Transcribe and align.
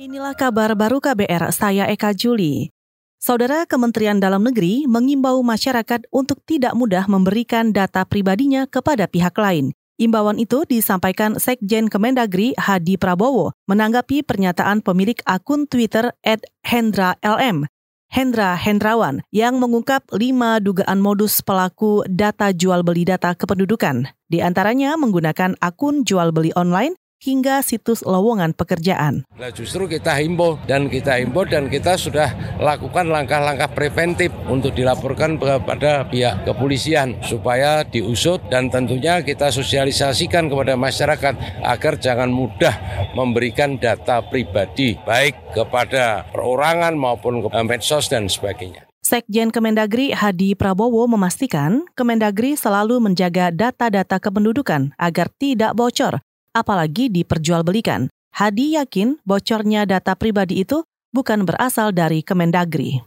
Inilah 0.00 0.32
kabar 0.32 0.72
baru 0.72 0.96
KBR, 0.96 1.52
saya 1.52 1.84
Eka 1.84 2.16
Juli. 2.16 2.72
Saudara 3.20 3.68
Kementerian 3.68 4.16
Dalam 4.16 4.40
Negeri 4.40 4.88
mengimbau 4.88 5.44
masyarakat 5.44 6.08
untuk 6.08 6.40
tidak 6.48 6.72
mudah 6.72 7.04
memberikan 7.04 7.68
data 7.68 8.08
pribadinya 8.08 8.64
kepada 8.64 9.04
pihak 9.04 9.36
lain. 9.36 9.76
Imbauan 10.00 10.40
itu 10.40 10.64
disampaikan 10.64 11.36
Sekjen 11.36 11.92
Kemendagri 11.92 12.56
Hadi 12.56 12.96
Prabowo 12.96 13.52
menanggapi 13.68 14.24
pernyataan 14.24 14.80
pemilik 14.80 15.20
akun 15.28 15.68
Twitter 15.68 16.16
@hendra_lm 16.64 17.68
Hendra 18.08 18.56
Hendrawan 18.56 19.20
yang 19.28 19.60
mengungkap 19.60 20.08
lima 20.16 20.64
dugaan 20.64 20.96
modus 20.96 21.44
pelaku 21.44 22.08
data 22.08 22.56
jual 22.56 22.80
beli 22.80 23.04
data 23.04 23.36
kependudukan. 23.36 24.08
Di 24.32 24.40
antaranya 24.40 24.96
menggunakan 24.96 25.60
akun 25.60 26.08
jual 26.08 26.32
beli 26.32 26.56
online 26.56 26.96
hingga 27.20 27.60
situs 27.60 28.00
lowongan 28.00 28.56
pekerjaan. 28.56 29.28
Nah, 29.36 29.52
justru 29.52 29.84
kita 29.84 30.16
himbau 30.16 30.56
dan 30.64 30.88
kita 30.88 31.20
himbau 31.20 31.44
dan 31.44 31.68
kita 31.68 32.00
sudah 32.00 32.32
lakukan 32.56 33.12
langkah-langkah 33.12 33.68
preventif 33.76 34.32
untuk 34.48 34.72
dilaporkan 34.72 35.36
kepada 35.36 36.08
pihak 36.08 36.48
kepolisian 36.48 37.20
supaya 37.20 37.84
diusut 37.84 38.40
dan 38.48 38.72
tentunya 38.72 39.20
kita 39.20 39.52
sosialisasikan 39.52 40.48
kepada 40.48 40.74
masyarakat 40.80 41.36
agar 41.60 41.94
jangan 42.00 42.32
mudah 42.32 42.72
memberikan 43.12 43.76
data 43.76 44.24
pribadi 44.24 44.96
baik 45.04 45.52
kepada 45.52 46.24
perorangan 46.32 46.96
maupun 46.96 47.44
ke 47.44 47.48
medsos 47.60 48.08
dan 48.08 48.26
sebagainya. 48.26 48.88
Sekjen 49.00 49.48
Kemendagri 49.48 50.12
Hadi 50.12 50.52
Prabowo 50.52 51.08
memastikan 51.08 51.88
Kemendagri 51.96 52.52
selalu 52.52 53.00
menjaga 53.00 53.48
data-data 53.48 54.20
kependudukan 54.20 54.92
agar 55.00 55.26
tidak 55.40 55.72
bocor 55.72 56.20
apalagi 56.56 57.10
diperjualbelikan. 57.12 58.10
Hadi 58.30 58.78
yakin 58.78 59.18
bocornya 59.26 59.84
data 59.84 60.14
pribadi 60.14 60.62
itu 60.62 60.86
bukan 61.10 61.42
berasal 61.42 61.90
dari 61.90 62.22
Kemendagri. 62.22 63.02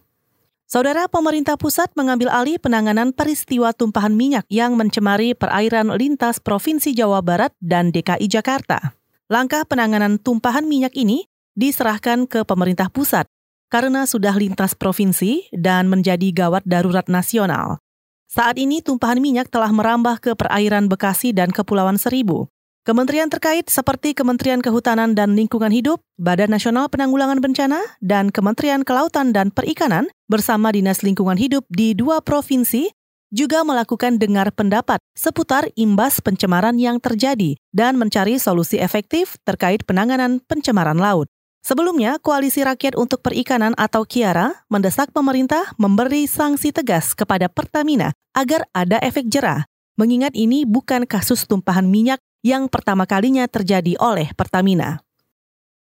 Saudara 0.68 1.05
pemerintah 1.05 1.53
pusat 1.53 1.93
mengambil 1.93 2.34
alih 2.34 2.57
penanganan 2.57 3.13
peristiwa 3.13 3.71
tumpahan 3.77 4.18
minyak 4.18 4.43
yang 4.49 4.73
mencemari 4.73 5.37
perairan 5.37 5.93
lintas 5.93 6.41
Provinsi 6.41 6.98
Jawa 6.98 7.21
Barat 7.21 7.53
dan 7.62 7.93
DKI 7.93 8.26
Jakarta. 8.26 8.98
Langkah 9.29 9.63
penanganan 9.70 10.18
tumpahan 10.18 10.65
minyak 10.65 10.98
ini 10.98 11.29
diserahkan 11.53 12.25
ke 12.25 12.41
pemerintah 12.43 12.90
pusat 12.90 13.29
karena 13.73 14.05
sudah 14.05 14.37
lintas 14.37 14.77
provinsi 14.77 15.49
dan 15.49 15.90
menjadi 15.90 16.29
gawat 16.29 16.62
darurat 16.62 17.09
nasional. 17.09 17.81
Saat 18.29 18.62
ini 18.62 18.85
tumpahan 18.85 19.18
minyak 19.18 19.49
telah 19.49 19.73
merambah 19.73 20.21
ke 20.21 20.37
perairan 20.37 20.85
Bekasi 20.85 21.34
dan 21.34 21.49
Kepulauan 21.49 21.98
Seribu. 21.98 22.52
Kementerian 22.84 23.31
terkait 23.31 23.71
seperti 23.71 24.12
Kementerian 24.12 24.59
Kehutanan 24.59 25.15
dan 25.15 25.39
Lingkungan 25.39 25.71
Hidup, 25.71 26.03
Badan 26.20 26.51
Nasional 26.51 26.91
Penanggulangan 26.91 27.40
Bencana, 27.40 27.79
dan 28.03 28.27
Kementerian 28.27 28.84
Kelautan 28.84 29.31
dan 29.31 29.55
Perikanan 29.55 30.12
bersama 30.27 30.67
Dinas 30.67 30.99
Lingkungan 30.99 31.40
Hidup 31.40 31.63
di 31.71 31.95
dua 31.95 32.20
provinsi 32.20 32.91
juga 33.31 33.63
melakukan 33.63 34.20
dengar 34.20 34.51
pendapat 34.51 34.99
seputar 35.15 35.71
imbas 35.79 36.20
pencemaran 36.20 36.75
yang 36.75 36.99
terjadi 36.99 37.55
dan 37.71 37.95
mencari 37.95 38.35
solusi 38.35 38.84
efektif 38.84 39.40
terkait 39.47 39.87
penanganan 39.87 40.43
pencemaran 40.43 40.99
laut. 40.99 41.31
Sebelumnya, 41.63 42.20
Koalisi 42.20 42.68
Rakyat 42.68 42.99
untuk 42.99 43.23
Perikanan 43.23 43.71
atau 43.79 44.03
Kiara 44.03 44.68
mendesak 44.68 45.15
pemerintah 45.15 45.71
memberi 45.79 46.27
sanksi 46.27 46.75
tegas 46.75 47.15
kepada 47.15 47.47
Pertamina 47.47 48.12
agar 48.35 48.68
ada 48.75 48.99
efek 48.99 49.31
jerah. 49.31 49.63
Mengingat 49.95 50.35
ini 50.35 50.68
bukan 50.68 51.07
kasus 51.07 51.47
tumpahan 51.47 51.87
minyak 51.87 52.20
yang 52.44 52.68
pertama 52.68 53.08
kalinya 53.08 53.48
terjadi 53.48 53.96
oleh 53.98 54.30
Pertamina. 54.36 55.02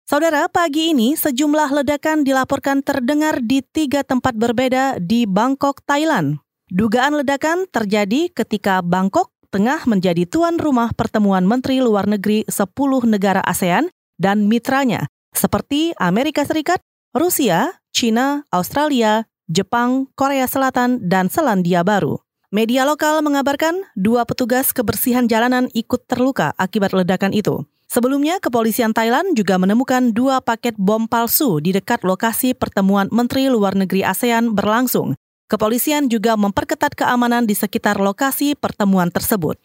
Saudara, 0.06 0.46
pagi 0.46 0.94
ini 0.94 1.18
sejumlah 1.18 1.82
ledakan 1.82 2.22
dilaporkan 2.22 2.86
terdengar 2.86 3.42
di 3.42 3.66
tiga 3.66 4.06
tempat 4.06 4.38
berbeda 4.38 5.02
di 5.02 5.26
Bangkok, 5.26 5.82
Thailand. 5.82 6.38
Dugaan 6.70 7.26
ledakan 7.26 7.66
terjadi 7.74 8.30
ketika 8.30 8.86
Bangkok 8.86 9.34
tengah 9.50 9.82
menjadi 9.90 10.30
tuan 10.30 10.62
rumah 10.62 10.94
pertemuan 10.94 11.42
Menteri 11.50 11.82
Luar 11.82 12.06
Negeri 12.06 12.46
10 12.46 12.70
negara 13.10 13.42
ASEAN 13.42 13.90
dan 14.22 14.46
mitranya, 14.46 15.10
seperti 15.34 15.98
Amerika 15.98 16.46
Serikat, 16.46 16.86
Rusia, 17.16 17.82
China, 17.90 18.46
Australia, 18.54 19.26
Jepang, 19.50 20.10
Korea 20.14 20.46
Selatan, 20.46 21.02
dan 21.06 21.30
Selandia 21.30 21.82
Baru. 21.82 22.25
Media 22.56 22.88
lokal 22.88 23.20
mengabarkan 23.20 23.84
dua 24.00 24.24
petugas 24.24 24.72
kebersihan 24.72 25.28
jalanan 25.28 25.68
ikut 25.76 26.08
terluka 26.08 26.56
akibat 26.56 26.96
ledakan 26.96 27.36
itu. 27.36 27.68
Sebelumnya, 27.92 28.40
kepolisian 28.40 28.96
Thailand 28.96 29.36
juga 29.36 29.60
menemukan 29.60 30.16
dua 30.16 30.40
paket 30.40 30.72
bom 30.80 31.04
palsu 31.04 31.60
di 31.60 31.76
dekat 31.76 32.08
lokasi 32.08 32.56
pertemuan 32.56 33.12
Menteri 33.12 33.52
Luar 33.52 33.76
Negeri 33.76 34.08
ASEAN 34.08 34.56
berlangsung. 34.56 35.20
Kepolisian 35.52 36.08
juga 36.08 36.40
memperketat 36.40 36.96
keamanan 36.96 37.44
di 37.44 37.60
sekitar 37.60 38.00
lokasi 38.00 38.56
pertemuan 38.56 39.12
tersebut. 39.12 39.60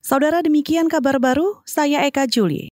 Saudara 0.00 0.40
demikian 0.40 0.88
kabar 0.88 1.20
baru, 1.20 1.60
saya 1.68 2.08
Eka 2.08 2.24
Juli. 2.24 2.72